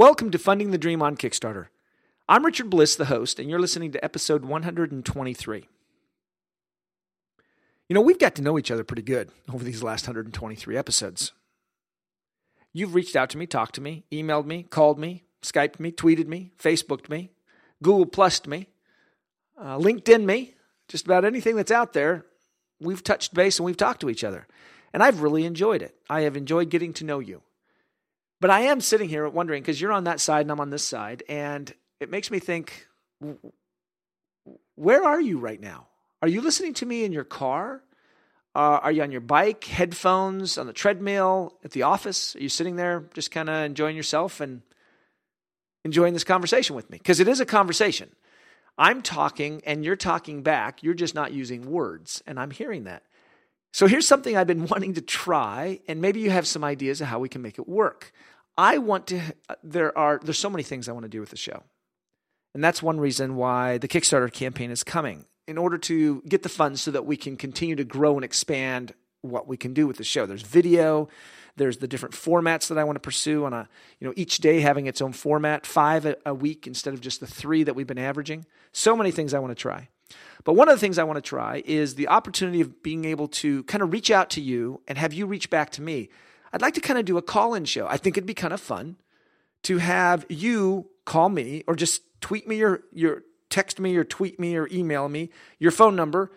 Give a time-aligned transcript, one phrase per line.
[0.00, 1.66] Welcome to Funding the Dream on Kickstarter.
[2.26, 5.68] I'm Richard Bliss, the host, and you're listening to episode 123.
[7.86, 11.34] You know, we've got to know each other pretty good over these last 123 episodes.
[12.72, 16.28] You've reached out to me, talked to me, emailed me, called me, Skyped me, tweeted
[16.28, 17.28] me, Facebooked me,
[17.82, 18.68] Google Plussed me,
[19.58, 20.54] uh, LinkedIn me,
[20.88, 22.24] just about anything that's out there.
[22.80, 24.46] We've touched base and we've talked to each other.
[24.94, 25.94] And I've really enjoyed it.
[26.08, 27.42] I have enjoyed getting to know you.
[28.40, 30.84] But I am sitting here wondering because you're on that side and I'm on this
[30.84, 32.86] side, and it makes me think
[34.76, 35.88] where are you right now?
[36.22, 37.82] Are you listening to me in your car?
[38.54, 42.34] Uh, are you on your bike, headphones, on the treadmill, at the office?
[42.34, 44.62] Are you sitting there just kind of enjoying yourself and
[45.84, 46.98] enjoying this conversation with me?
[46.98, 48.10] Because it is a conversation.
[48.76, 50.82] I'm talking and you're talking back.
[50.82, 53.02] You're just not using words, and I'm hearing that.
[53.72, 57.08] So here's something I've been wanting to try, and maybe you have some ideas of
[57.08, 58.12] how we can make it work.
[58.56, 59.20] I want to.
[59.62, 61.62] There are there's so many things I want to do with the show,
[62.54, 66.48] and that's one reason why the Kickstarter campaign is coming in order to get the
[66.48, 69.96] funds so that we can continue to grow and expand what we can do with
[69.96, 70.26] the show.
[70.26, 71.08] There's video,
[71.56, 74.60] there's the different formats that I want to pursue on a you know each day
[74.60, 77.86] having its own format, five a, a week instead of just the three that we've
[77.86, 78.46] been averaging.
[78.72, 79.88] So many things I want to try.
[80.44, 83.28] But one of the things I want to try is the opportunity of being able
[83.28, 86.08] to kind of reach out to you and have you reach back to me.
[86.52, 87.86] I'd like to kind of do a call in show.
[87.86, 88.96] I think it'd be kind of fun
[89.64, 94.40] to have you call me or just tweet me or your text me or tweet
[94.40, 96.30] me or email me your phone number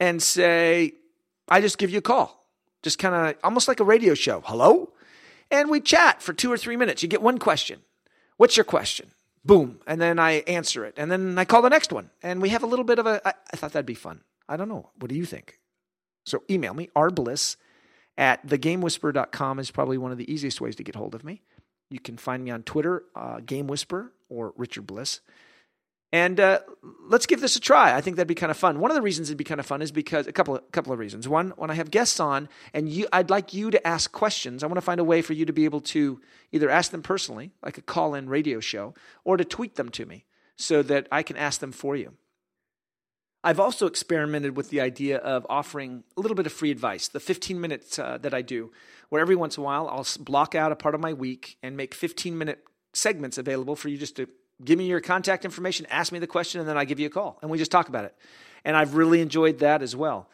[0.00, 0.92] and say,
[1.48, 2.46] I just give you a call.
[2.82, 4.42] Just kind of almost like a radio show.
[4.44, 4.92] Hello?
[5.50, 7.02] And we chat for two or three minutes.
[7.02, 7.80] You get one question.
[8.36, 9.12] What's your question?
[9.46, 12.50] Boom, and then I answer it, and then I call the next one, and we
[12.50, 13.20] have a little bit of a.
[13.26, 14.22] I, I thought that'd be fun.
[14.48, 14.90] I don't know.
[14.98, 15.58] What do you think?
[16.24, 17.56] So email me, rbliss
[18.18, 21.42] at thegamewhisperer.com is probably one of the easiest ways to get hold of me.
[21.90, 25.20] You can find me on Twitter, uh, Game Whisper or Richard Bliss.
[26.12, 26.60] And uh,
[27.08, 27.94] let's give this a try.
[27.94, 28.78] I think that'd be kind of fun.
[28.78, 30.92] One of the reasons it'd be kind of fun is because a couple of, couple
[30.92, 31.28] of reasons.
[31.28, 34.62] One, when I have guests on, and you, I'd like you to ask questions.
[34.62, 36.20] I want to find a way for you to be able to
[36.52, 38.94] either ask them personally, like a call-in radio show,
[39.24, 40.24] or to tweet them to me
[40.56, 42.14] so that I can ask them for you.
[43.42, 47.08] I've also experimented with the idea of offering a little bit of free advice.
[47.08, 48.72] The 15 minutes uh, that I do,
[49.08, 51.76] where every once in a while I'll block out a part of my week and
[51.76, 54.28] make 15 minute segments available for you just to
[54.64, 57.10] give me your contact information, ask me the question, and then I give you a
[57.10, 58.14] call and we just talk about it.
[58.64, 60.28] And I've really enjoyed that as well.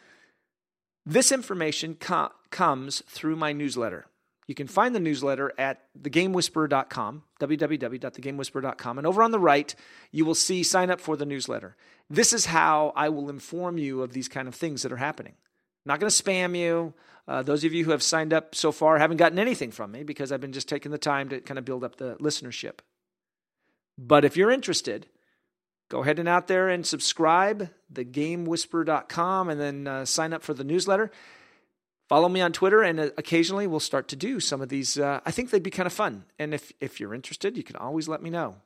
[1.05, 4.07] This information co- comes through my newsletter.
[4.47, 8.99] You can find the newsletter at thegamewhisperer.com, www.thegamewhisperer.com.
[8.99, 9.75] And over on the right,
[10.11, 11.77] you will see sign up for the newsletter.
[12.11, 15.35] This is how I will inform you of these kind of things that are happening.
[15.35, 16.95] I'm not going to spam you.
[17.27, 20.03] Uh, those of you who have signed up so far haven't gotten anything from me
[20.03, 22.81] because I've been just taking the time to kind of build up the listenership.
[24.07, 25.07] But if you're interested,
[25.89, 30.65] go ahead and out there and subscribe, thegamewhisperer.com, and then uh, sign up for the
[30.65, 31.11] newsletter.
[32.09, 34.99] Follow me on Twitter, and uh, occasionally we'll start to do some of these.
[34.99, 36.25] Uh, I think they'd be kind of fun.
[36.39, 38.57] And if, if you're interested, you can always let me know,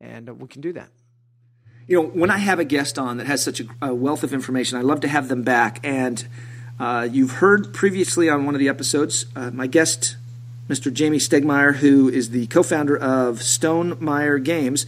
[0.00, 0.88] and uh, we can do that.
[1.86, 4.32] You know, when I have a guest on that has such a, a wealth of
[4.32, 5.80] information, I love to have them back.
[5.84, 6.26] And
[6.78, 10.16] uh, you've heard previously on one of the episodes, uh, my guest
[10.70, 10.92] Mr.
[10.92, 14.86] Jamey Stegmaier, who is the co-founder of Stonemaier Games.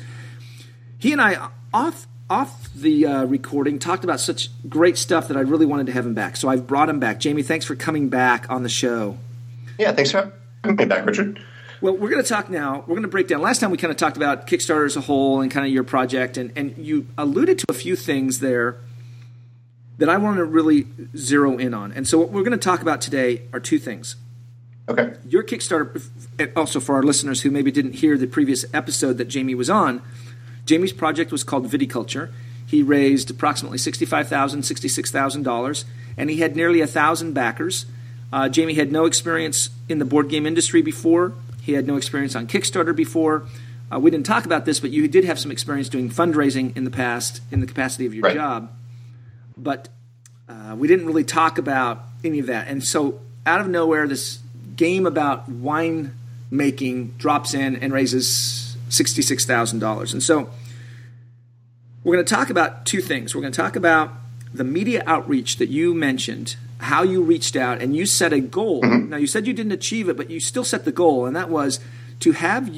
[0.97, 5.41] He and I off off the uh, recording talked about such great stuff that I
[5.41, 6.37] really wanted to have him back.
[6.37, 7.19] So I've brought him back.
[7.19, 9.19] Jamey, thanks for coming back on the show.
[9.76, 10.32] Yeah, thanks for
[10.62, 11.44] having me back, Richard.
[11.81, 12.78] Well, we're going to talk now.
[12.87, 13.43] We're going to break down.
[13.43, 15.82] Last time we kind of talked about Kickstarter as a whole and kind of your
[15.82, 18.76] project, and, and you alluded to a few things there
[19.99, 21.91] that I want to really zero in on.
[21.91, 24.14] And so, what we're going to talk about today are two things.
[24.92, 25.14] Okay.
[25.28, 26.08] Your Kickstarter,
[26.56, 30.03] also for our listeners who maybe didn't hear the previous episode that Jamey was on,
[30.66, 32.30] Jamey's project was called Viticulture.
[32.66, 35.84] He raised approximately $65,000, $66,000,
[36.16, 37.86] and he had nearly a 1,000 backers.
[38.32, 41.34] Uh, Jamey had no experience in the board game industry before.
[41.61, 43.44] He had no experience on Kickstarter before.
[43.93, 46.84] Uh, we didn't talk about this, but you did have some experience doing fundraising in
[46.84, 48.34] the past in the capacity of your right.
[48.34, 48.72] job.
[49.56, 49.88] But
[50.49, 52.69] uh, we didn't really talk about any of that.
[52.69, 54.38] And so, out of nowhere, this
[54.76, 56.14] game about wine
[56.50, 60.12] making drops in and raises $66,000.
[60.12, 60.50] And so
[62.04, 63.34] we're going to talk about two things.
[63.34, 64.12] We're going to talk about
[64.52, 68.82] the media outreach that you mentioned, how you reached out and you set a goal.
[68.82, 69.10] Mm-hmm.
[69.10, 71.48] Now, you said you didn't achieve it, but you still set the goal, and that
[71.48, 71.80] was
[72.20, 72.70] to have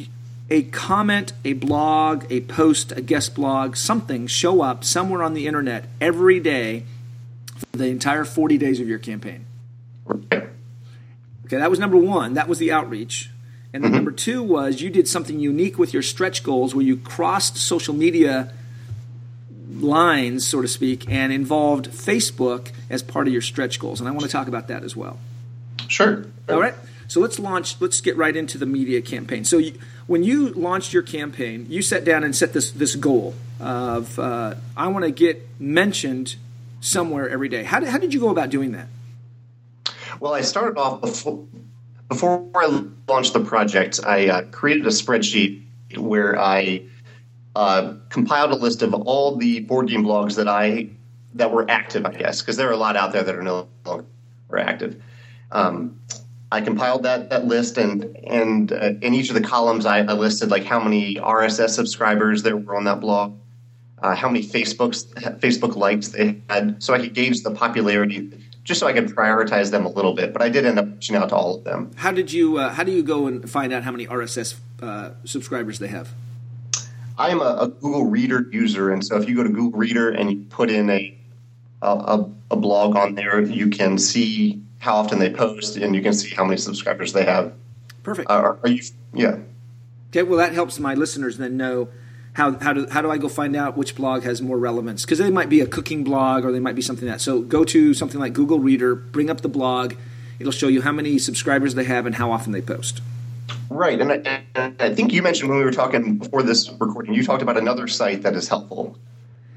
[0.50, 5.46] a comment, a blog, a post, a guest blog, something show up somewhere on the
[5.46, 6.84] internet every day
[7.56, 9.46] for the entire 40 days of your campaign.
[11.46, 12.34] Okay, that was number one.
[12.34, 13.30] That was the outreach.
[13.72, 16.96] And then number two was you did something unique with your stretch goals where you
[16.96, 18.52] crossed social media
[19.68, 24.00] lines, so to speak, and involved Facebook as part of your stretch goals.
[24.00, 25.18] And I want to talk about that as well.
[25.88, 26.24] Sure.
[26.48, 26.74] All right.
[27.08, 27.80] So let's launch.
[27.80, 29.44] Let's get right into the media campaign.
[29.44, 33.34] So you, when you launched your campaign, you sat down and set this this goal
[33.60, 36.36] of uh, I want to get mentioned
[36.80, 37.64] somewhere every day.
[37.64, 38.88] How did, how did you go about doing that?
[40.24, 41.46] Well, I started off before
[42.08, 44.00] before I launched the project.
[44.06, 45.64] I uh, created a spreadsheet
[45.98, 46.86] where I
[47.54, 50.88] uh, compiled a list of all the board game blogs that I
[51.34, 53.68] that were active, I guess, because there are a lot out there that are no
[53.84, 54.06] longer
[54.56, 55.02] active.
[55.52, 56.00] Um,
[56.50, 60.14] I compiled that that list, and and uh, in each of the columns, I, I,
[60.14, 63.36] listed like how many RSS subscribers there were on that blog,
[63.98, 65.04] uh, how many Facebooks
[65.40, 68.30] Facebook likes they had, so I could gauge the popularity,
[68.64, 70.32] just so I could prioritize them a little bit.
[70.32, 71.90] But I did end up reaching out to all of them.
[71.96, 75.10] How did you uh, How do you go and find out how many RSS uh,
[75.24, 76.12] subscribers they have?
[77.16, 80.10] I am a, a, Google Reader user, and so if you go to Google Reader
[80.10, 81.16] and you put in a
[81.82, 86.14] a, a blog on there, you can see how often they post, and you can
[86.14, 87.52] see how many subscribers they have.
[88.02, 88.30] Perfect.
[88.30, 88.82] Uh, are, are, you?
[89.12, 89.38] Yeah.
[90.08, 90.22] Okay.
[90.22, 91.88] Well, that helps my listeners then know
[92.34, 95.04] how how do how do I go find out which blog has more relevance?
[95.04, 97.20] Because they might be a cooking blog, or they might be something that.
[97.20, 99.94] So go to something like Google Reader, bring up the blog.
[100.38, 103.00] It'll show you how many subscribers they have and how often they post.
[103.70, 107.14] Right, and I, and I think you mentioned when we were talking before this recording,
[107.14, 108.96] you talked about another site that is helpful.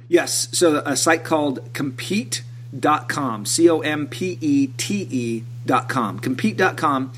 [0.07, 6.19] Yes, so a site called Compete compete.com, C O M P E T E.com.
[6.19, 7.11] Compete.com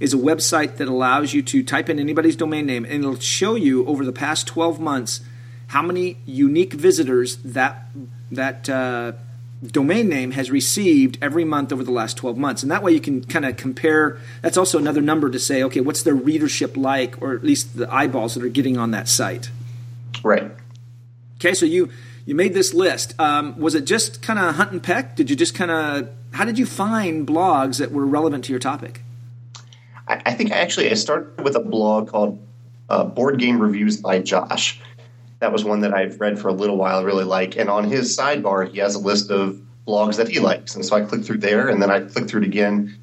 [0.00, 3.54] is a website that allows you to type in anybody's domain name and it'll show
[3.54, 5.20] you over the past 12 months
[5.68, 7.88] how many unique visitors that
[8.30, 9.12] that uh,
[9.64, 12.62] domain name has received every month over the last 12 months.
[12.62, 14.18] And that way you can kind of compare.
[14.42, 17.92] That's also another number to say, okay, what's their readership like, or at least the
[17.92, 19.50] eyeballs that are getting on that site.
[20.22, 20.50] Right.
[21.36, 21.90] Okay, so you
[22.24, 23.18] you made this list.
[23.20, 25.16] Um, was it just kind of hunt and peck?
[25.16, 28.58] Did you just kind of how did you find blogs that were relevant to your
[28.58, 29.02] topic?
[30.08, 32.44] I, I think actually I started with a blog called
[32.88, 34.80] uh, Board Game Reviews by Josh.
[35.40, 37.56] That was one that I've read for a little while, really like.
[37.56, 40.74] And on his sidebar, he has a list of blogs that he likes.
[40.74, 42.96] And so I clicked through there, and then I clicked through it again.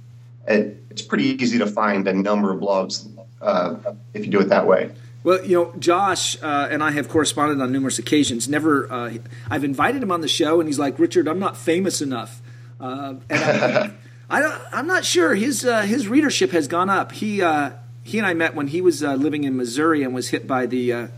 [0.48, 3.08] It, it's pretty easy to find a number of blogs
[3.42, 3.76] uh,
[4.14, 4.92] if you do it that way.
[5.24, 8.50] Well, you know, Josh uh, and I have corresponded on numerous occasions.
[8.50, 9.14] Never, uh,
[9.50, 12.42] I've invited him on the show, and he's like, "Richard, I'm not famous enough."
[12.80, 13.92] Uh, and I,
[14.34, 17.12] I don't, I'm not sure his uh, his readership has gone up.
[17.12, 17.72] He uh,
[18.04, 20.66] he and I met when he was uh, living in Missouri and was hit by
[20.66, 21.10] the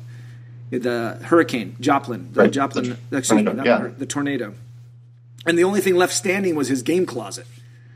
[0.69, 2.51] the hurricane Joplin, the right.
[2.51, 3.89] Joplin, the, excuse me, yeah.
[3.97, 4.53] the tornado,
[5.45, 7.47] and the only thing left standing was his game closet.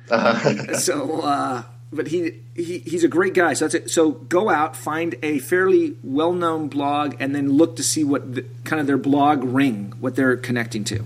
[0.10, 0.74] Uh-huh.
[0.78, 3.54] so but he, he he's a great guy.
[3.54, 3.90] So that's it.
[3.90, 8.36] So go out, find a fairly well known blog, and then look to see what
[8.36, 11.06] the, kind of their blog ring, what they're connecting to.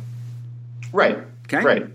[0.91, 1.17] Right.
[1.45, 1.63] Okay.
[1.63, 1.87] Right.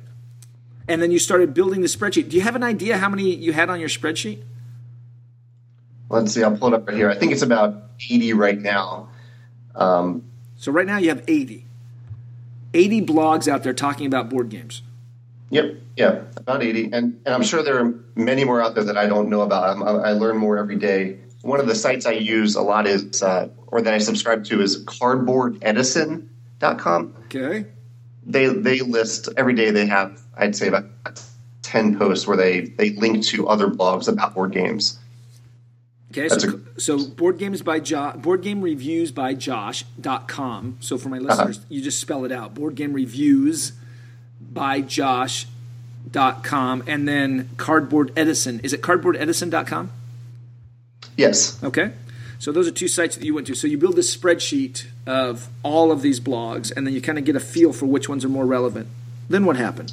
[0.88, 2.30] And then you started building the spreadsheet.
[2.30, 4.42] Do you have an idea how many you had on your spreadsheet?
[6.08, 6.42] Let's see.
[6.42, 7.10] I'll pull it up right here.
[7.10, 9.10] I think it's about eighty right now.
[9.74, 10.24] Um,
[10.56, 11.66] so right now you have eighty.
[12.74, 14.82] 80 blogs out there talking about board games.
[15.50, 16.90] Yep, yeah, about 80.
[16.92, 19.70] And, and I'm sure there are many more out there that I don't know about.
[19.70, 21.16] I'm, i learn more every day.
[21.40, 24.60] One of the sites I use a lot is, uh, or that I subscribe to,
[24.60, 27.14] is cardboardedison.com.
[27.24, 27.64] Okay.
[28.28, 30.84] They, they list every day, they have, I'd say, about
[31.62, 34.98] 10 posts where they, they link to other blogs about board games.
[36.10, 40.78] Okay, so, a, so board games by Josh, board game reviews by Josh.com.
[40.80, 41.26] So for my uh-huh.
[41.26, 41.66] listeners, uh-huh.
[41.68, 42.54] you just spell it out.
[42.54, 43.72] Board game reviews
[44.40, 48.60] by Josh.com and then Cardboard Edison.
[48.60, 49.90] Is it cardboard cardboardedison.com?
[51.16, 51.62] Yes.
[51.62, 51.92] Okay.
[52.38, 53.54] So those are two sites that you went to.
[53.54, 57.24] So you build this spreadsheet of all of these blogs and then you kind of
[57.24, 58.88] get a feel for which ones are more relevant.
[59.28, 59.92] Then what happened?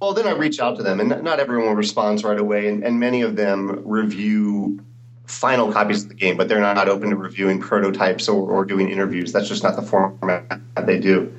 [0.00, 3.00] Well, then I reach out to them, and not everyone responds right away, and, and
[3.00, 4.84] many of them review
[5.26, 8.90] final copies of the game, but they're not open to reviewing prototypes or, or doing
[8.90, 9.32] interviews.
[9.32, 11.34] That's just not the format they do.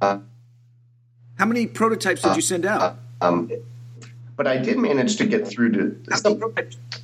[0.00, 0.18] Uh,
[1.38, 2.98] how many prototypes did you send out?
[3.20, 3.50] Uh, um,
[4.40, 5.96] but I did manage to get through to.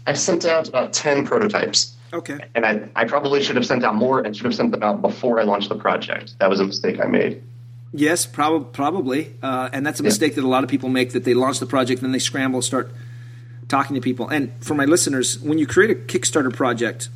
[0.07, 1.95] I sent out about ten prototypes.
[2.11, 2.38] Okay.
[2.55, 5.02] And I, I probably should have sent out more and should have sent them out
[5.02, 6.35] before I launched the project.
[6.38, 7.43] That was a mistake I made.
[7.93, 9.35] Yes, prob- probably.
[9.43, 10.37] Uh, and that's a mistake yeah.
[10.37, 12.90] that a lot of people make that they launch the project then they scramble start
[13.69, 14.31] talking to people.
[14.31, 17.11] And for my listeners, when you create a Kickstarter project,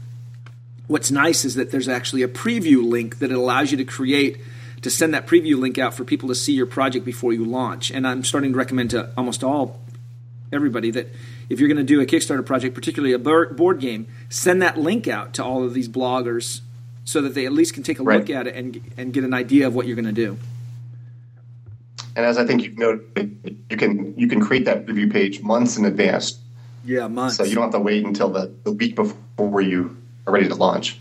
[0.87, 4.37] what's nice is that there's actually a preview link that it allows you to create
[4.83, 7.91] to send that preview link out for people to see your project before you launch.
[7.91, 9.81] And I'm starting to recommend to almost all
[10.52, 11.09] everybody that
[11.49, 15.09] if you're going to do a Kickstarter project, particularly a board game, send that link
[15.09, 16.61] out to all of these bloggers
[17.04, 18.19] so that they at least can take a right.
[18.19, 20.38] look at it and and get an idea of what you're going to do.
[22.16, 25.76] And as I think you've noted, you can you can create that review page months
[25.76, 26.38] in advance.
[26.85, 27.37] Yeah, months.
[27.37, 30.54] So you don't have to wait until the, the week before you are ready to
[30.54, 30.99] launch.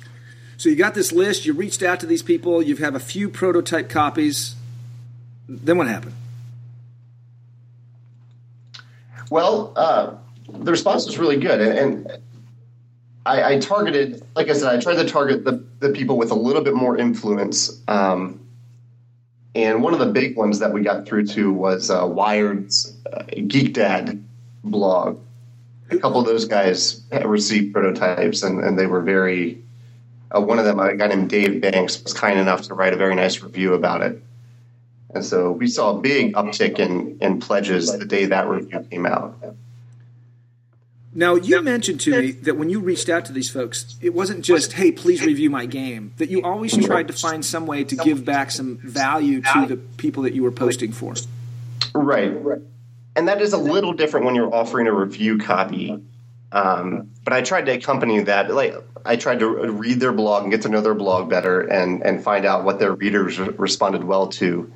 [0.57, 1.45] So you got this list.
[1.45, 2.61] You reached out to these people.
[2.61, 4.55] You have a few prototype copies.
[5.47, 6.15] Then what happened?
[9.29, 10.15] Well, uh,
[10.51, 12.17] the response was really good, and, and
[13.25, 16.35] I, I, targeted, like I said, I tried to target the, the people with a
[16.35, 17.81] little bit more influence.
[17.87, 18.39] Um,
[19.55, 23.23] and one of the big ones that we got through to was uh, Wired's uh,
[23.47, 24.23] Geek Dad
[24.63, 25.19] blog.
[25.91, 29.63] A couple of those guys received prototypes, and, and they were very.
[30.35, 32.97] Uh, one of them, a guy named Dave Banks, was kind enough to write a
[32.97, 34.21] very nice review about it.
[35.13, 39.05] And so we saw a big uptick in, in pledges the day that review came
[39.05, 39.35] out.
[41.11, 44.45] Now, you mentioned to me that when you reached out to these folks, it wasn't
[44.45, 47.95] just, hey, please review my game, that you always tried to find some way to
[47.95, 51.15] give back some value to the people that you were posting for.
[51.95, 52.31] Right.
[53.15, 55.99] And that is a little different when you're offering a review copy.
[56.51, 58.53] Um, but I tried to accompany that.
[58.53, 58.75] Like
[59.05, 62.23] I tried to read their blog and get to know their blog better, and and
[62.23, 64.71] find out what their readers responded well to.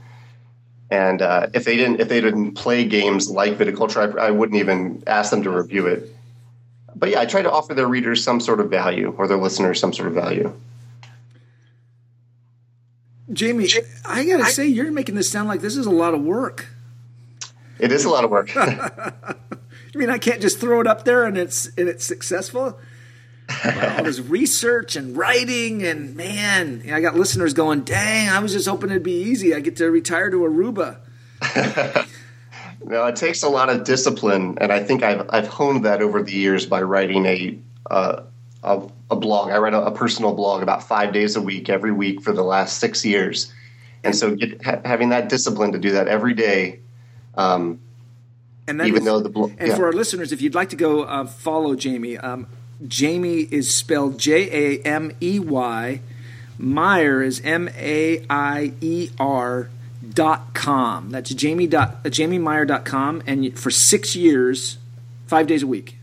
[0.93, 4.59] And uh, if they didn't if they didn't play games like Viticulture, I, I wouldn't
[4.59, 6.13] even ask them to review it
[6.95, 9.79] but yeah, I try to offer their readers some sort of value or their listeners
[9.79, 10.53] some sort of value.
[13.31, 16.67] Jamey, I gotta say, you're making this sound like this is a lot of work.
[17.79, 18.51] It is a lot of work.
[18.55, 19.35] I
[19.95, 22.79] mean, I can't just throw it up there and it's and it's successful.
[23.65, 28.53] Well, all this research and writing, and man, I got listeners going, "Dang, I was
[28.53, 29.53] just hoping it'd be easy.
[29.53, 30.99] I get to retire to Aruba."
[32.85, 36.21] No, it takes a lot of discipline, and I think I've I've honed that over
[36.21, 37.57] the years by writing a
[37.89, 38.23] uh,
[38.63, 39.51] a, a, blog.
[39.51, 42.43] I write a, a, personal blog about five days a week, every week for the
[42.43, 43.53] last six years,
[44.03, 46.79] and so get, ha- having that discipline to do that every day.
[47.35, 47.79] Um,
[48.67, 49.75] and even is, though the blog, and yeah.
[49.75, 52.47] for our listeners, if you'd like to go uh, follow Jamey, um,
[52.81, 56.01] Jamey is spelled J A M E Y.
[56.59, 59.69] Maier is M A I E R
[60.07, 61.09] dot com.
[61.09, 64.77] That's Jamey dot uh, JameyMaier.com, and for six years,
[65.27, 65.97] five days a week.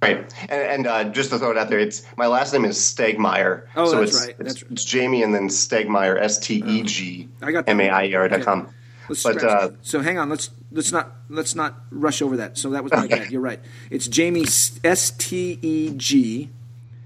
[0.00, 2.78] Right, and, and uh, just to throw it out there, it's my last name is
[2.78, 3.66] Stegmaier.
[3.74, 4.36] Oh, so that's it's, right.
[4.38, 4.72] It's, that's right.
[4.72, 8.42] it's Jamey and then Stegmaier, S T E G M A I E R dot
[8.42, 8.72] com.
[9.08, 12.58] But uh, so hang on, let's let's not let's not rush over that.
[12.58, 13.18] So that was my okay.
[13.20, 13.30] bad.
[13.30, 13.60] You're right.
[13.90, 16.50] It's Jamey S T E G,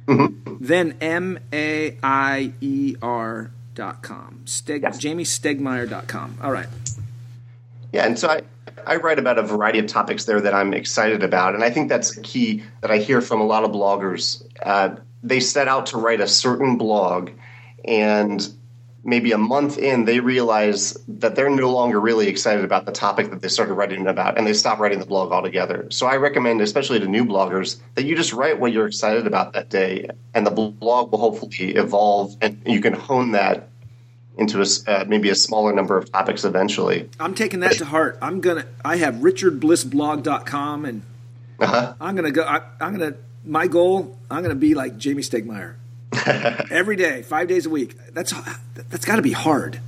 [0.07, 0.57] mm-hmm.
[0.61, 4.43] then M A I E R dot com.
[4.47, 4.99] Steg, yes.
[4.99, 6.39] JameyStegmaier.com.
[6.43, 6.67] All right.
[7.93, 8.43] Yeah, and so I,
[8.87, 11.55] I write about a variety of topics there that I'm excited about.
[11.55, 14.45] And I think that's a key that I hear from a lot of bloggers.
[14.61, 17.31] Uh, they set out to write a certain blog,
[17.85, 18.47] and
[19.07, 23.31] maybe a month in, they realize that they're no longer really excited about the topic
[23.31, 25.87] that they started writing about, and they stop writing the blog altogether.
[25.91, 29.53] So I recommend, especially to new bloggers, that you just write what you're excited about
[29.53, 33.69] that day, and the blog will hopefully evolve, and you can hone that
[34.37, 37.09] into a, uh, maybe a smaller number of topics eventually.
[37.19, 38.19] I'm taking that to heart.
[38.21, 38.67] I'm gonna.
[38.85, 41.03] I have richardblissblog.com, and
[41.61, 41.95] uh-huh.
[42.01, 42.43] I'm gonna go.
[42.43, 43.15] I, I'm gonna.
[43.45, 44.19] My goal.
[44.31, 45.77] I'm gonna be like Jamey Stegmaier.
[46.71, 47.97] Every day, five days a week.
[48.13, 48.33] That's
[48.89, 49.81] that's got to be hard.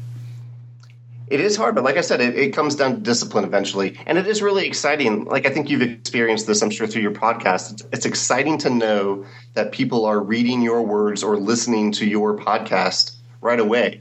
[1.31, 4.17] It is hard, but like I said, it, it, comes down to discipline eventually, and
[4.17, 5.27] it is really exciting.
[5.27, 7.73] Like I think you've experienced this, I'm sure, through your podcast.
[7.73, 12.39] It's, it's exciting to know that people are reading your words or listening to your
[12.39, 14.01] podcast right away.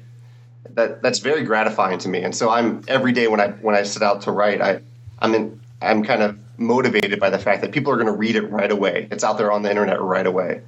[0.69, 3.84] That that's very gratifying to me, and so I'm every day when I when I
[3.84, 4.79] set out to write, I
[5.19, 8.36] I'm in I'm kind of motivated by the fact that people are going to read
[8.36, 9.07] it right away.
[9.12, 10.62] It's out there on the internet right away.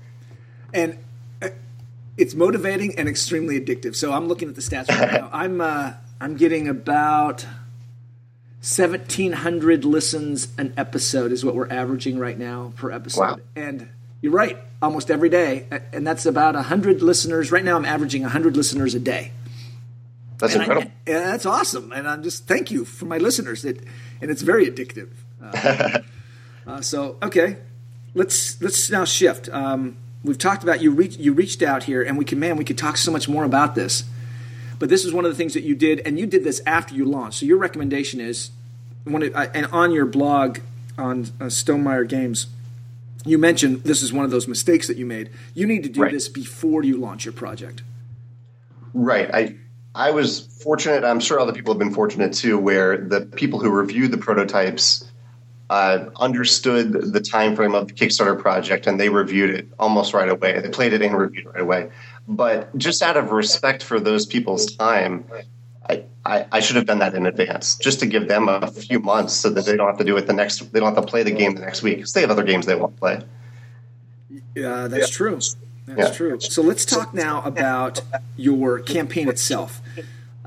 [0.74, 0.98] And
[2.20, 3.96] it's motivating and extremely addictive.
[3.96, 5.30] So I'm looking at the stats right now.
[5.32, 7.44] I'm uh, I'm getting about
[8.62, 13.22] 1700 listens an episode is what we're averaging right now per episode.
[13.22, 13.40] Wow.
[13.56, 13.88] And
[14.22, 17.54] you're right, almost every day, and that's about 100 listeners.
[17.54, 19.32] Right now, I'm averaging 100 listeners a day.
[20.40, 20.92] That's and incredible.
[21.08, 23.64] I, that's awesome, and I'm just thank you for my listeners.
[23.64, 23.82] It
[24.22, 25.10] and it's very addictive.
[25.42, 26.00] Uh,
[26.68, 27.56] uh, so okay,
[28.14, 29.48] let's let's now shift.
[29.48, 32.66] Um, we've talked about you reach, you reached out here, and we can man we
[32.66, 34.04] could talk so much more about this.
[34.78, 36.96] But this is one of the things that you did, and you did this after
[36.96, 37.40] you launched.
[37.40, 38.52] So your recommendation is,
[39.04, 40.60] one of, uh, and on your blog
[40.98, 42.48] on uh, Stonemaier Games,
[43.26, 45.30] you mentioned this is one of those mistakes that you made.
[45.54, 46.12] You need to do right.
[46.12, 47.84] this before you launch your project.
[48.94, 49.30] Right.
[49.34, 49.56] I
[49.94, 51.04] I was fortunate.
[51.04, 55.09] I'm sure other people have been fortunate too, where the people who reviewed the prototypes
[55.70, 60.30] uh, understood the time frame of the Kickstarter project and they reviewed it almost right
[60.30, 60.60] away.
[60.60, 61.92] They played it and reviewed it right away.
[62.28, 65.26] But just out of respect for those people's time,
[65.88, 69.00] I, I, I, should have done that in advance just to give them a few
[69.00, 71.10] months so that they don't have to do it the next they don't have to
[71.10, 73.22] play the game the next week because they have other games they want to play.
[74.56, 75.16] Yeah, that's yeah.
[75.16, 75.40] true.
[75.88, 76.12] That's yeah.
[76.12, 76.40] true.
[76.40, 78.02] So let's talk now about
[78.38, 79.82] your campaign itself.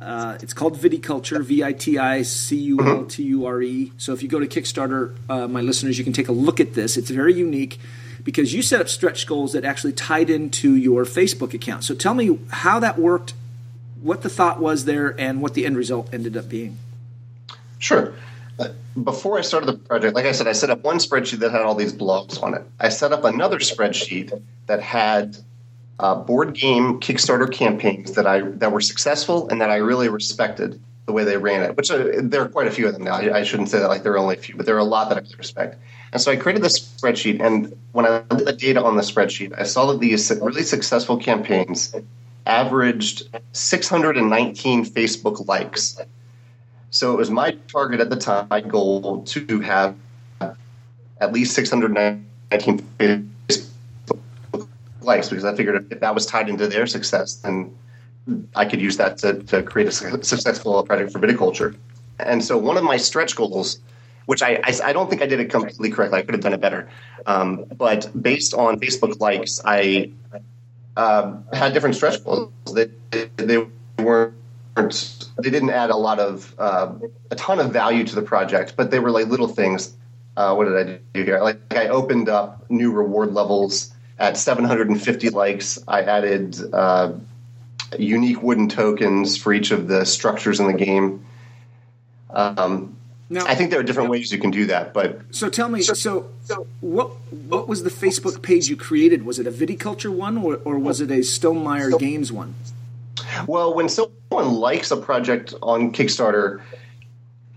[0.03, 3.93] Uh, it's called Viticulture, V I T I C U L T U R E.
[3.99, 6.75] So if you go to Kickstarter, uh, my listeners, you can take a look at
[6.75, 6.97] this.
[6.97, 7.79] It's very unique
[8.25, 11.85] because you set up stretch goals that actually tied into your Facebook account.
[11.85, 13.35] So tell me how that worked,
[14.01, 16.79] what the thought was there, and what the end result ended up being.
[17.79, 18.15] Sure.
[18.59, 18.69] Uh,
[19.03, 21.63] before I started the project, like I said, I set up one spreadsheet that had
[21.63, 22.63] all these blogs on it.
[22.79, 25.37] I set up another spreadsheet that had
[26.03, 30.81] uh, board game Kickstarter campaigns that I that were successful and that I really respected
[31.07, 31.77] the way they ran it.
[31.77, 33.15] Which uh, there are quite a few of them now.
[33.15, 34.85] I, I, shouldn't say that like there are only a few, but there are a
[34.85, 35.77] lot that I respect.
[36.13, 39.03] And so I created this spreadsheet, and when I looked at the data on the
[39.03, 41.95] spreadsheet, I saw that these really successful campaigns
[42.45, 45.99] averaged 619 Facebook likes.
[46.91, 49.97] So it was my target at the time, my goal to have
[51.21, 52.27] at least 619
[55.05, 57.75] likes because I figured if that was tied into their success, then
[58.55, 61.77] I could use that to, to create a successful project for viticulture.
[62.19, 63.81] And so one of my stretch goals,
[64.27, 66.53] which I, I, I don't think I did it completely correctly, I could have done
[66.53, 66.89] it better.
[67.27, 70.11] Um, but based on Facebook likes, I
[70.97, 72.53] uh, had different stretch goals.
[72.73, 72.91] They,
[73.37, 73.67] they
[73.99, 74.35] weren't
[74.75, 76.93] they didn't add a lot of uh,
[77.31, 79.95] a ton of value to the project, but they were like little things.
[80.37, 81.41] Uh, what did I do here?
[81.41, 87.13] Like I opened up new reward levels at 750 likes, I added uh,
[87.99, 91.25] unique wooden tokens for each of the structures in the game.
[92.31, 92.97] Um,
[93.29, 95.81] now, I think there are different ways you can do that, but so tell me.
[95.81, 95.95] So,
[96.45, 99.25] so what what was the Facebook page you created?
[99.25, 102.55] Was it a viticulture one, or, or was it a Stonemaier Games one?
[103.47, 106.61] Well, when someone likes a project on Kickstarter,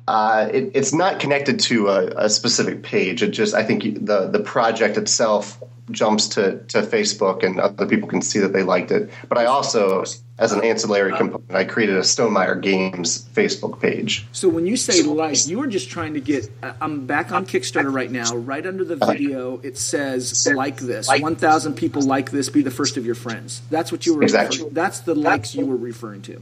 [0.07, 3.21] uh, it, it's not connected to a, a, specific page.
[3.21, 8.07] It just I think the the project itself jumps to, to Facebook and other people
[8.07, 9.09] can see that they liked it.
[9.29, 10.03] But I also,
[10.37, 14.25] as an ancillary component, I created a Stonemaier Games Facebook page.
[14.31, 16.49] So when you say like, you were just trying to get.
[16.81, 18.35] I'm back on Kickstarter right now.
[18.35, 21.07] Right under the video, it says like this.
[21.07, 22.49] One thousand people like this.
[22.49, 23.61] Be the first of your friends.
[23.69, 24.23] That's what you were.
[24.23, 24.57] Exactly.
[24.57, 26.41] Referring, that's the likes you were referring to.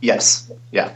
[0.00, 0.50] Yes.
[0.70, 0.92] Yeah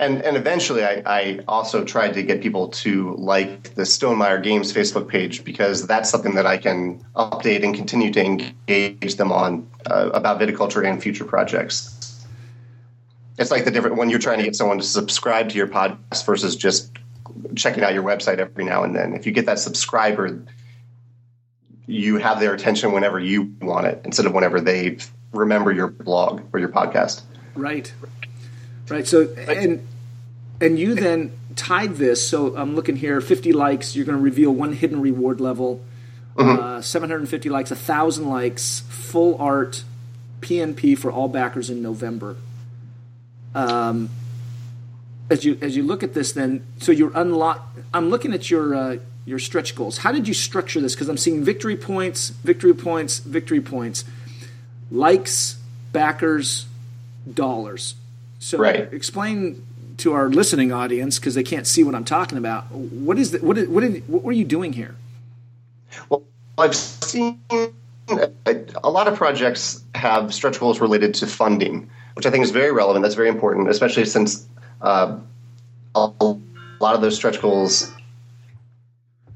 [0.00, 4.72] and and eventually I, I, also tried to get people to like the Stonemaier Games
[4.72, 9.70] Facebook page because that's something that I can update and continue to engage them on
[9.86, 12.24] uh, about viticulture and future projects.
[13.38, 16.24] It's like the different when you're trying to get someone to subscribe to your podcast
[16.24, 16.96] versus just
[17.54, 19.14] checking out your website every now and then.
[19.14, 20.42] If you get that subscriber,
[21.86, 24.96] you have their attention whenever you want it instead of whenever they
[25.32, 27.20] remember your blog or your podcast.
[27.54, 27.92] Right.
[28.88, 29.06] Right.
[29.06, 29.86] So and
[30.60, 32.26] and you then tied this.
[32.26, 33.96] So I'm looking here, 50 likes.
[33.96, 35.82] You're going to reveal one hidden reward level.
[36.36, 36.62] Mm-hmm.
[36.62, 39.84] Uh, 750 likes, 1,000 likes, full art,
[40.40, 42.36] PNP for all backers in November.
[43.54, 44.10] Um,
[45.28, 47.76] as you as you look at this, then so you're unlock.
[47.94, 49.98] I'm looking at your uh, your stretch goals.
[49.98, 50.94] How did you structure this?
[50.94, 54.04] Because I'm seeing victory points, victory points, victory points,
[54.90, 55.58] likes,
[55.92, 56.66] backers,
[57.32, 57.94] dollars.
[58.38, 58.92] So right.
[58.92, 59.64] explain
[60.00, 62.70] to our listening audience because they can't see what I'm talking about.
[62.70, 64.96] What is the, what is, what, is, what were you doing here?
[66.08, 66.22] Well,
[66.58, 72.44] I've seen a lot of projects have stretch goals related to funding, which I think
[72.44, 73.02] is very relevant.
[73.02, 74.46] That's very important, especially since
[74.80, 75.18] uh,
[75.94, 76.10] a
[76.80, 77.92] lot of those stretch goals.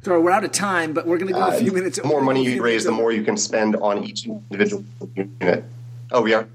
[0.02, 1.98] So we're out of time, but we're going to go a few uh, minutes.
[1.98, 5.64] The more money you raise, the more you can spend on each individual unit.
[6.12, 6.46] Oh, we are.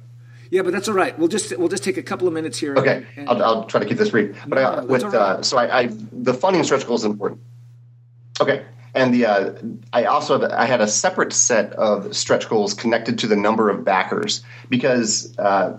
[0.50, 1.18] Yeah, but that's all right.
[1.18, 2.76] We'll just we'll just take a couple of minutes here.
[2.76, 4.38] Okay, and, and, I'll, I'll try to keep this brief.
[4.48, 5.14] But no, I, with right.
[5.14, 7.42] uh, so I, I, the funding stretch goal is important.
[8.42, 9.54] Okay, and the uh,
[9.94, 13.70] I also have, I had a separate set of stretch goals connected to the number
[13.70, 15.78] of backers because uh,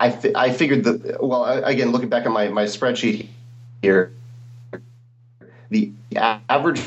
[0.00, 3.28] I fi- I figured that well again looking back at my my spreadsheet
[3.82, 4.12] here,
[5.68, 6.80] the average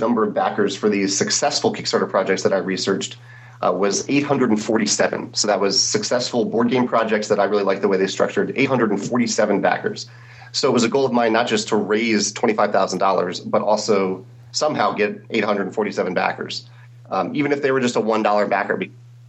[0.00, 3.16] number of backers for these successful Kickstarter projects that I researched
[3.64, 5.34] uh, was 847.
[5.34, 8.52] So that was successful board game projects that I really liked the way they structured.
[8.56, 10.08] 847 backers.
[10.52, 14.92] So it was a goal of mine not just to raise $25,000, but also somehow
[14.92, 16.68] get 847 backers,
[17.10, 18.80] um, even if they were just a $1 backer.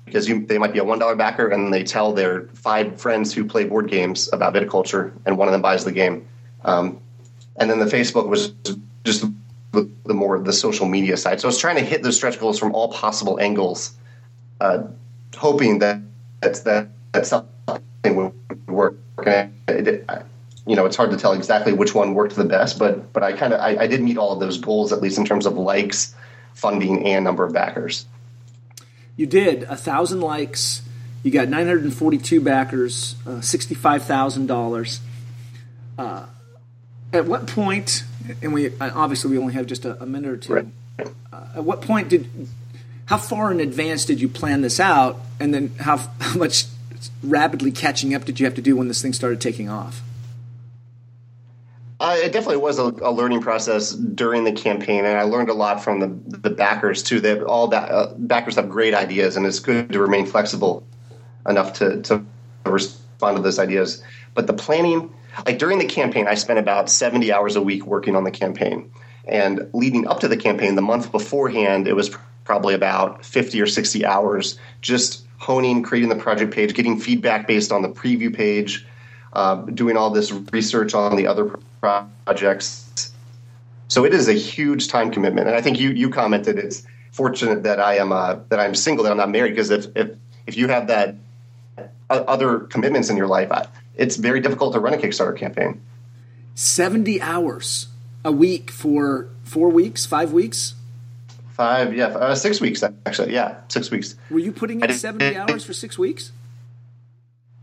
[0.05, 3.45] Because you, they might be a $1 backer and they tell their five friends who
[3.45, 6.27] play board games about viticulture, and one of them buys the game.
[6.65, 6.99] Um,
[7.57, 8.53] and then the Facebook was
[9.03, 9.25] just
[9.71, 11.39] the, the more the social media side.
[11.39, 13.93] So I was trying to hit those stretch goals from all possible angles,
[14.59, 14.83] uh,
[15.35, 16.01] hoping that
[16.41, 18.33] that's that that something would
[18.67, 18.97] work.
[19.17, 20.09] It, it,
[20.65, 23.33] you know, it's hard to tell exactly which one worked the best, but but I
[23.33, 25.57] kind of I, I did meet all of those goals at least in terms of
[25.57, 26.15] likes,
[26.53, 28.05] funding, and number of backers.
[29.15, 30.81] You did a thousand likes.
[31.23, 35.01] You got 942 backers, uh, sixty-five thousand uh, dollars.
[37.11, 38.03] At what point?
[38.41, 40.53] And we obviously we only have just a, a minute or two.
[40.53, 40.67] Right.
[41.33, 42.29] Uh, at what point did?
[43.09, 46.65] How far in advance did you plan this out, and then how, how much
[47.23, 50.03] rapidly catching up did you have to do when this thing started taking off?
[51.99, 55.55] Uh, it definitely was a, a, learning process during the campaign, and I learned a
[55.55, 57.19] lot from the, the backers too.
[57.19, 60.83] That all that uh, backers have great ideas, and it's good to remain flexible
[61.47, 62.23] enough to to
[62.63, 64.03] respond to those ideas.
[64.35, 65.11] But the planning
[65.47, 68.91] like during the campaign, I spent about 70 hours a week working on the campaign.
[69.25, 72.15] And leading up to the campaign, the month beforehand, it was
[72.49, 77.71] probably about 50 or 60 hours just honing, creating the project page, getting feedback based
[77.71, 78.87] on the preview page,
[79.33, 83.13] uh, doing all this research on the other projects.
[83.87, 85.47] So it is a huge time commitment.
[85.47, 86.81] And I think you you commented it's
[87.11, 90.17] fortunate that I am uh, that I'm single, that I'm not married, because if, if
[90.47, 91.17] if you have that
[91.77, 93.51] uh, other commitments in your life,
[93.95, 95.79] it's very difficult to run a Kickstarter campaign.
[96.55, 97.89] 70 hours
[98.25, 100.73] a week for four weeks, five weeks?
[101.59, 103.33] Five, yeah, uh, six weeks actually.
[103.33, 104.15] Yeah, six weeks.
[104.31, 106.31] Were you putting in 70 hours for six weeks?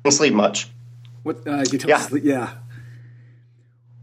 [0.05, 0.69] Didn't sleep much.
[1.23, 1.39] What?
[1.47, 2.01] Uh, you yeah.
[2.01, 2.57] Sleep, yeah.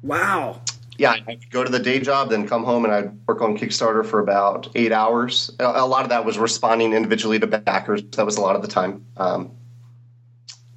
[0.02, 0.62] Wow.
[0.98, 4.04] Yeah, I'd go to the day job, then come home and I'd work on Kickstarter
[4.04, 5.52] for about eight hours.
[5.60, 8.02] A lot of that was responding individually to backers.
[8.02, 9.06] That was a lot of the time.
[9.16, 9.52] Um,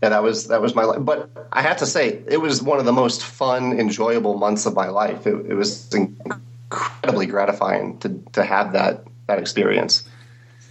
[0.03, 0.99] yeah, that was that was my life.
[1.01, 4.75] But I have to say, it was one of the most fun, enjoyable months of
[4.75, 5.27] my life.
[5.27, 10.09] It, it was incredibly gratifying to to have that that experience.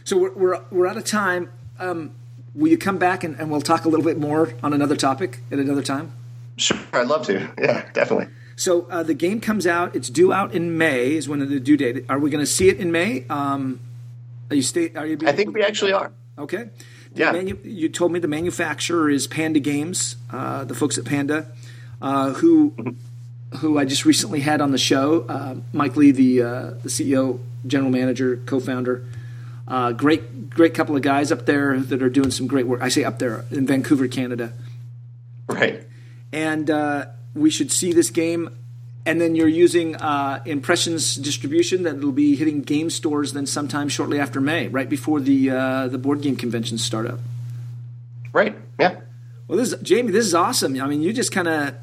[0.04, 1.52] So we're we're, we're out of time.
[1.80, 2.15] Um,
[2.54, 5.39] will you come back and, and we'll talk a little bit more on another topic
[5.52, 6.12] at another time?
[6.58, 7.52] Sure, I'd love to.
[7.58, 8.28] Yeah, definitely.
[8.56, 9.96] So uh, the game comes out.
[9.96, 11.13] It's due out in May.
[11.15, 12.06] Is when the due date.
[12.08, 13.26] Are we going to see it in May?
[13.30, 13.80] Um,
[14.50, 14.94] are you stay?
[14.96, 15.18] Are you?
[15.26, 16.12] I think we actually are.
[16.38, 16.70] Okay
[17.15, 17.32] yeah.
[17.32, 21.48] Manu- you told me the manufacturer is Panda Games, uh, the folks at Panda,
[22.02, 23.58] uh, who mm-hmm.
[23.58, 25.26] who I just recently had on the show.
[25.28, 29.06] Uh, Mike Lee, the uh, the CEO, general manager, co-founder.
[29.67, 32.82] Uh, great, great couple of guys up there that are doing some great work.
[32.82, 34.54] I say up there in Vancouver, Canada.
[35.47, 35.88] Right.
[36.32, 38.49] And uh, we should see this game
[39.06, 43.88] and then you're using uh, impressions distribution that will be hitting game stores then sometime
[43.88, 47.19] shortly after May, right before the uh, the board game conventions start up.
[48.34, 48.56] Right.
[48.80, 48.99] Yeah.
[49.47, 50.82] Well, this is, Jamey, this is awesome.
[50.82, 51.75] I mean, you just kind of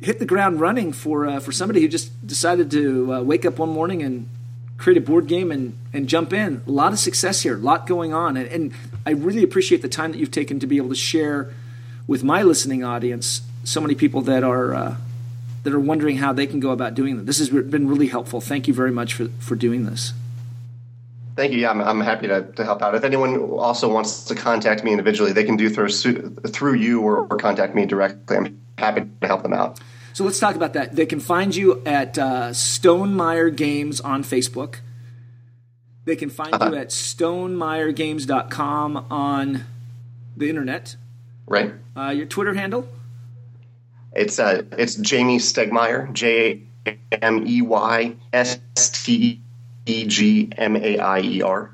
[0.00, 3.58] hit the ground running for uh, for somebody who just decided to uh, wake up
[3.58, 4.28] one morning and
[4.80, 6.62] create a board game and and jump in.
[6.66, 8.72] A lot of success here, a lot going on, and, and
[9.06, 11.52] I really appreciate the time that you've taken to be able to share
[12.06, 14.96] with my listening audience so many people that are uh,
[15.62, 17.26] that are wondering how they can go about doing that.
[17.26, 18.40] This has been really helpful.
[18.40, 20.14] Thank you very much for, for doing this.
[21.36, 21.60] Thank you.
[21.60, 22.94] Yeah, I'm, I'm happy to, to help out.
[22.94, 27.26] If anyone also wants to contact me individually, they can do through through you or,
[27.26, 28.36] or contact me directly.
[28.36, 29.78] I'm happy to help them out.
[30.12, 30.96] So let's talk about that.
[30.96, 34.80] They can find you at uh, Stonemaier Games on Facebook.
[36.04, 36.70] They can find uh-huh.
[36.70, 39.64] you at stonemaiergames.com on
[40.36, 40.96] the internet.
[41.46, 41.74] Right.
[41.96, 42.88] Uh, your Twitter handle?
[44.12, 49.40] It's uh, it's Jamey Stegmaier, J A M E Y S T
[49.86, 51.72] E G M A I E R.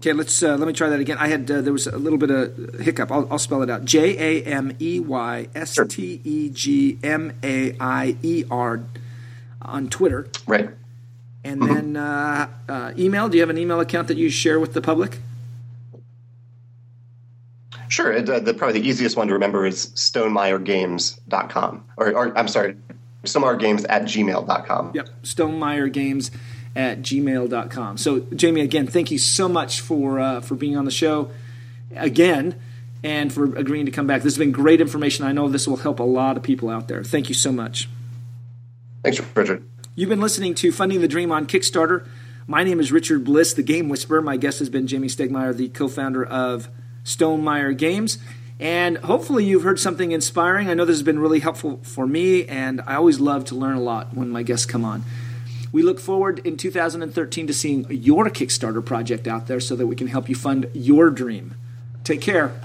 [0.00, 1.18] Okay, let's uh, let me try that again.
[1.18, 3.12] I had uh, there was a little bit of hiccup.
[3.12, 7.34] I'll, I'll spell it out: J A M E Y S T E G M
[7.42, 8.80] A I E R
[9.60, 10.28] on Twitter.
[10.46, 10.70] Right.
[11.44, 11.74] And mm-hmm.
[11.74, 13.28] then uh, uh, email.
[13.28, 15.18] Do you have an email account that you share with the public?
[17.88, 18.10] Sure.
[18.10, 21.84] It, uh, the, probably the easiest one to remember is stonemaiergames.com.
[21.98, 22.76] Or, or I'm sorry,
[23.24, 24.92] stonemaiergames at gmail.com.
[24.94, 26.30] Yep, stonemaiergames
[26.76, 27.98] at gmail.com.
[27.98, 31.30] So, Jamey, again, thank you so much for, uh, for being on the show
[31.96, 32.54] again
[33.02, 34.22] and for agreeing to come back.
[34.22, 35.24] This has been great information.
[35.24, 37.02] I know this will help a lot of people out there.
[37.02, 37.88] Thank you so much.
[39.02, 39.64] Thanks, Richard.
[39.94, 42.06] You've been listening to Funding the Dream on Kickstarter.
[42.46, 44.20] My name is Richard Bliss, the Game Whisperer.
[44.22, 46.68] My guest has been Jamey Stegmaier, the co founder of
[47.04, 48.18] Stonemaier Games.
[48.58, 50.68] And hopefully, you've heard something inspiring.
[50.68, 53.76] I know this has been really helpful for me, and I always love to learn
[53.76, 55.02] a lot when my guests come on.
[55.72, 59.94] We look forward in 2013 to seeing your Kickstarter project out there so that we
[59.94, 61.54] can help you fund your dream.
[62.02, 62.60] Take care.